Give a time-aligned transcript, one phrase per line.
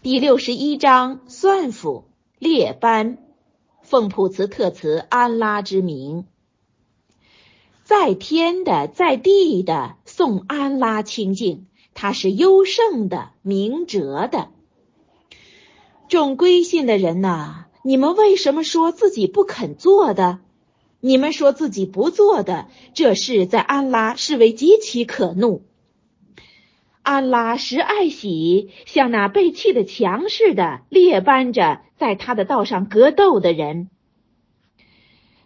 [0.00, 2.04] 第六十一章算府
[2.38, 3.18] 列班，
[3.82, 6.24] 奉普慈特茨安拉之名，
[7.82, 14.50] 在天的，在地的，颂安拉清净，他是优胜的，明哲的。
[16.08, 20.38] 众归信的人呐，你们为什么说自己不肯做的？
[21.00, 25.64] 你们说自己不做的，这事在安拉视为极其可怒。
[27.10, 33.88] 安拉实爱喜，像那被弃的墙似的，列班着在他的道上格斗的人。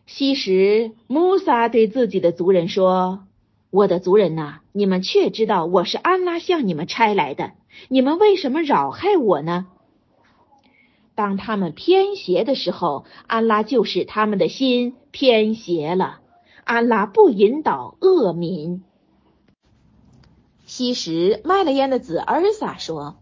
[0.05, 3.29] 昔时，穆萨对自己的族人说
[3.71, 7.53] ：“我的族人呐，你们却知道我是安拉向你们差来的，
[7.89, 9.69] 你们为什么扰害我呢？”
[11.15, 16.19] 当他们偏邪的时候，安拉就使他们的心偏邪了。
[16.65, 18.83] 安拉不引导恶民。
[20.75, 23.19] 昔时，麦勒烟的子尔撒说：“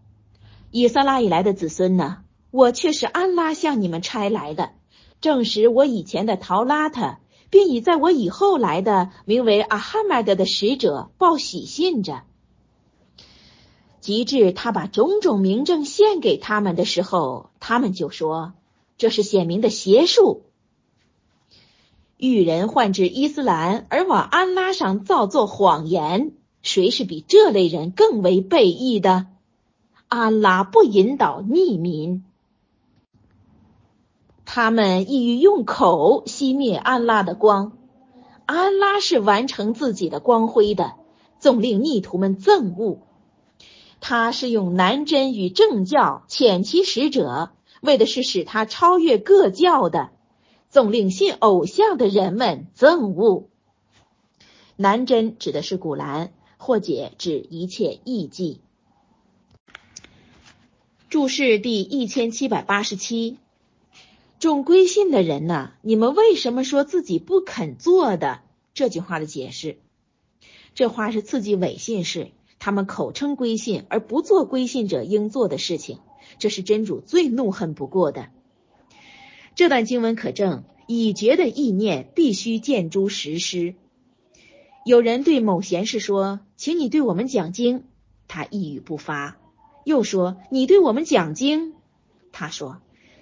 [0.71, 2.19] 以撒拉以来的子孙呢？
[2.49, 4.71] 我却是安拉向你们差来的，
[5.19, 7.17] 证实我以前的陶拉特，
[7.49, 12.21] 并以在我以后来的名为阿哈迈德的使者报喜信着。
[13.99, 18.53] 及至他把种种名证献给他们的时候，他们就说
[18.97, 20.43] 这是显明的邪术。
[22.15, 29.27] 遇人换至伊斯兰而往安拉上造作谎言。”谁是比这类人更为背义的？
[30.07, 32.25] 安拉不引导逆民，
[34.43, 37.77] 他们意欲用口熄灭安拉的光。
[38.45, 40.95] 安拉是完成自己的光辉的，
[41.39, 42.99] 总令逆徒们憎恶。
[44.01, 47.51] 他是用南真与正教遣其使者，
[47.81, 50.09] 为的是使他超越各教的，
[50.69, 53.47] 总令信偶像的人们憎恶。
[54.75, 56.33] 南真指的是古兰。
[56.61, 58.61] 或解指一切异迹。
[61.09, 63.39] 注释第一千七百八十七。
[64.37, 65.71] 众归信的人呢？
[65.81, 68.41] 你们为什么说自己不肯做的？
[68.75, 69.79] 这句话的解释，
[70.75, 72.29] 这话是刺激伪信士，
[72.59, 75.97] 他们口称归信而不做归信者应做的事情，
[76.37, 78.29] 这是真主最怒恨不过的。
[79.55, 83.73] 这段经文可证，已决的意念必须见诸实施。
[84.83, 87.83] 有人对某贤士说：“请你对我们讲经。”
[88.27, 89.37] 他一语不发。
[89.83, 91.75] 又说：“你对我们讲经。”
[92.33, 92.77] 他说：“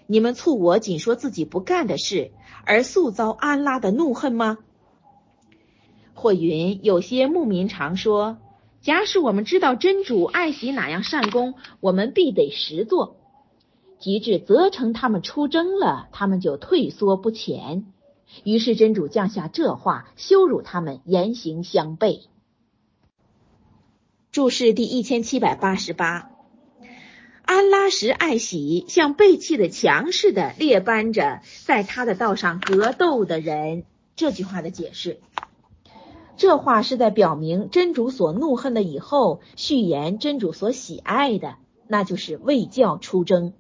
[0.08, 2.31] 你们促我仅说自己不干的事，
[2.66, 4.58] 而速遭安拉的怒恨吗？”
[6.16, 8.38] 或云：有些牧民常说
[8.81, 13.18] ：“假使我们知道真主爱惜哪样善功，我们必得实做。”
[14.00, 17.91] 及至责成他们出征了，他们就退缩不前。
[18.44, 22.22] 于是真主降下这话，羞辱他们言行相悖。
[24.31, 26.29] 注释第一千七百八十八：
[27.44, 33.85] 安拉什爱喜，像背弃的强似的列班着在他的道上格斗的人。
[34.16, 35.19] 这句话的解释，
[36.38, 41.56] 这话是在表明真主所怒恨的以后，续言真主所喜爱的，
[41.88, 43.53] 那就是为教出征。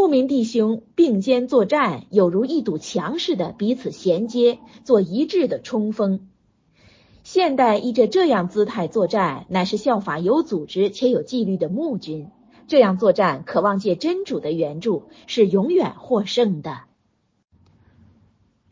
[0.00, 6.26] 牧民弟兄并肩作战，有如一堵墙似的彼此衔接，做一致的冲锋。
[7.22, 12.30] 现代依着这样姿态作战，乃是效法有组织且有纪律的牧军。
[12.66, 16.84] 这样作战，渴望借真主的援助，是永远获胜的。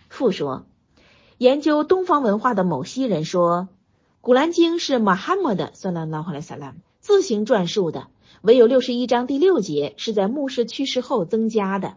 [0.09, 0.65] 复说，
[1.37, 3.69] 研究东方文化的某些人说，
[4.23, 8.07] 《古兰经》是马哈默的（算拉拉哈莱萨拉）自行撰述的。
[8.43, 11.97] 唯有六十一章第六节是在牧师去世后增加的，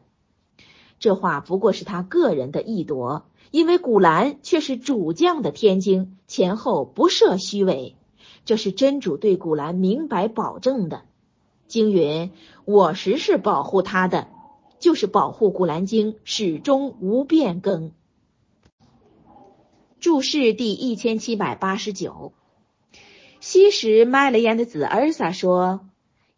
[0.97, 7.96] 这话不过是他个人的意夺，因为古兰却是主将的天经，前后不设虚伪，
[8.44, 11.03] 这是真主对古兰明白保证的。
[11.68, 12.31] 经云
[12.66, 14.28] ：“我实是保护他的，
[14.79, 17.91] 就是保护古兰经始终无变更。”
[20.02, 22.34] 注释第一千七百八十九。
[23.40, 25.81] 昔时麦勒烟的子尔撒说。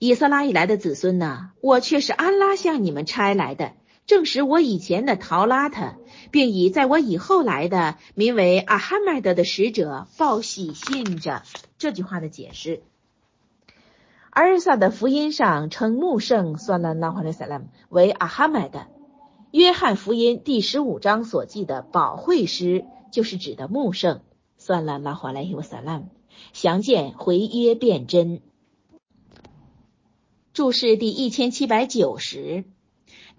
[0.06, 1.52] 以色拉以来的子孙呢？
[1.62, 3.72] 我却是安拉向你们差来的，
[4.06, 5.96] 证实我以前的陶拉特，
[6.30, 11.44] 并以在我以后来的名为阿哈迈德的使者报喜信着。
[11.78, 12.84] 这句话的解释：
[14.32, 18.82] 阿尔萨的福音上称穆圣算拉拉哈勒萨拉姆为阿哈迈德。
[19.52, 22.84] 约翰福音第十五章所记的保惠师，
[23.14, 24.20] 就是指的穆圣
[24.58, 26.10] 算拉拉哈莱伊瓦萨拉姆。
[26.52, 28.42] 详见回耶辩真。
[30.54, 32.64] 注释第一千七百九十，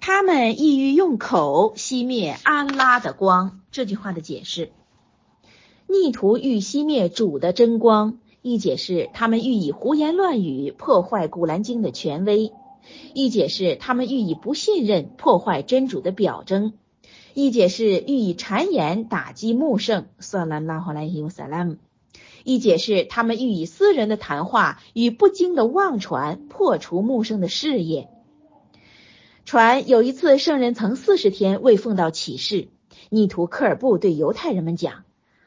[0.00, 3.60] 他们意欲用口熄灭安拉的光。
[3.70, 4.72] 这句话的解释：
[5.86, 8.18] 逆徒欲熄灭主的真光。
[8.42, 12.50] 一解释，他们欲以胡言乱语破坏古兰经的权威。
[13.14, 16.72] 一解释他们欲以不信任破坏真主的表征；
[17.32, 21.74] 一解释欲以谗言打击穆圣，算拉拉哈莱伊乌萨拉姆；
[22.44, 28.08] 一解释他们欲以私人的谈话与不经的妄传破除穆圣的事业。
[29.44, 32.68] 传有一次圣人曾四十天未奉到启示，
[33.10, 35.04] 逆徒科尔布对犹太人们讲：“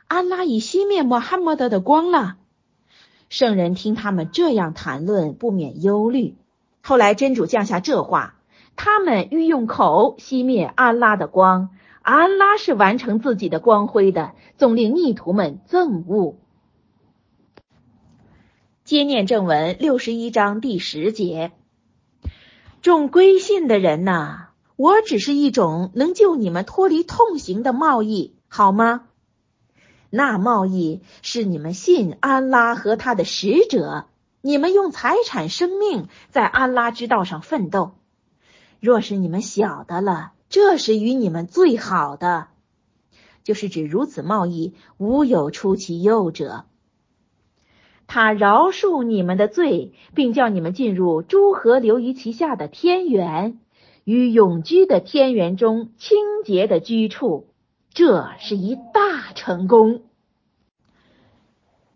[0.08, 2.38] 安拉已熄灭穆罕默德的光了。”
[3.30, 6.36] 圣人听他们这样谈论，不免忧虑。
[6.82, 8.36] 后来真主降下这话：
[8.76, 11.70] 他们欲用口熄灭安拉的光，
[12.02, 16.36] 安拉是完成自己的光辉的，总令逆徒们憎恶。
[18.88, 21.52] 接念正文六十一章第十节：
[22.82, 29.10] 众归信的人呐，我只是一种能救你们脱离痛刑的贸易，好吗？
[30.10, 34.06] 那贸易是你们信安拉和他的使者。
[34.40, 37.92] 你们用财产、生命在安拉之道上奋斗。
[38.80, 42.48] 若是你们晓得了，这是与你们最好的，
[43.44, 46.64] 就是指如此贸易无有出其右者。
[48.08, 53.60] 他饶恕你们的罪，并叫你们进入诸河流于其下的天园，
[54.06, 57.48] 与永居的天园中清洁的居处，
[57.94, 60.04] 这是一大成功。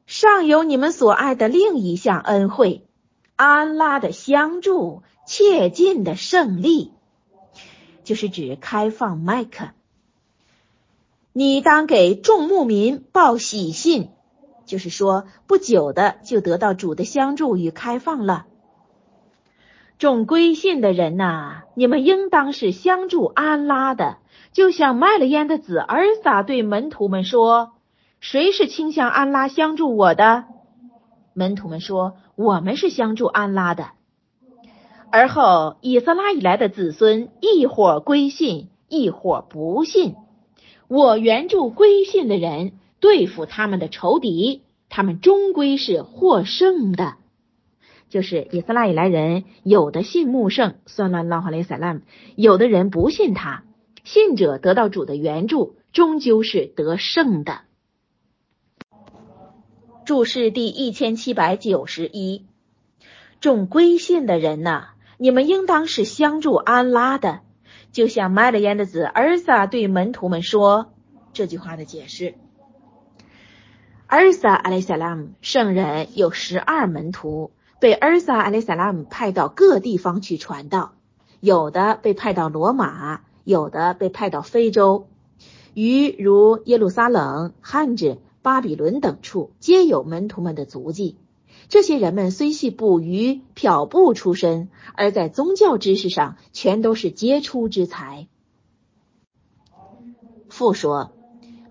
[0.06, 2.86] 尚有你们所爱的另一项恩惠，
[3.38, 6.92] 安拉的相助，切近的胜利，
[8.04, 9.70] 就是指开放麦克。
[11.32, 14.10] 你当给众牧民报喜信，
[14.66, 18.46] 就是说不久的就得到主的相助与开放了。
[19.98, 24.18] 众归信的人呐，你们应当是相助安拉的，
[24.52, 27.74] 就像卖了烟的子儿撒对门徒们说。
[28.20, 30.46] 谁是倾向安拉相助我的？
[31.34, 33.94] 门徒们说：“我们是相助安拉的。”
[35.12, 40.16] 而后以色拉以来的子孙一伙归信，一伙不信。
[40.88, 47.16] 我援助归信的人，对付他们的仇敌，他们终归是获胜的。
[48.10, 52.02] 就是以色列以来人，有的信穆圣，算了拉哈雷萨拉姆；
[52.36, 53.64] 有的人不信他，
[54.04, 57.62] 信者得到主的援助，终究是得胜的。
[60.04, 62.46] 注释第一千七百九十一，
[63.40, 67.40] 众归信的人呐，你们应当是相助安拉的，
[67.94, 70.92] 就像麦勒烟的子尔撒对门徒们说
[71.32, 72.36] 这句话的解释。
[74.14, 80.92] 尔撒阿里萨拉姆圣人有十二门徒，被尔撒阿里萨拉姆派到各地方去传道，
[81.40, 85.08] 有的被派到罗马，有的被派到非洲，
[85.74, 88.18] 于如耶路撒冷、汉子。
[88.42, 91.16] 巴比伦等处皆有门徒们的足迹。
[91.70, 98.28] 这些人们虽系捕鱼、漂布出身，而在宗教知识上全都是杰出之才。
[100.50, 101.14] 父说，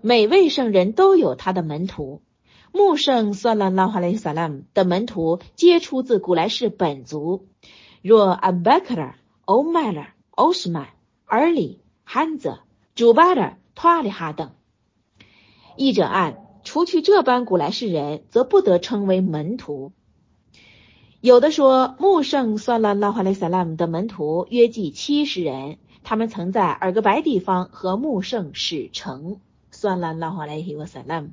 [0.01, 2.21] 每位圣人都有他的门徒。
[2.71, 7.47] 穆圣算拉拉哈雷萨拉姆的门徒皆出自古莱氏本族，
[8.01, 9.15] 若阿贝克尔、
[9.45, 10.89] 欧麦勒、欧什曼、
[11.25, 12.59] 尔里、汉泽、
[12.95, 14.51] 朱巴勒、托阿里哈等。
[15.75, 16.37] 译者按。
[16.63, 19.93] 除去这般古来世人，则不得称为门徒。
[21.19, 29.41] 有的说，穆圣算了拉哈雷萨拉姆的门徒约计七十人，他们曾在尔格白地方和穆圣使城。
[29.71, 31.29] 算了拉哈雷伊沃萨拉姆。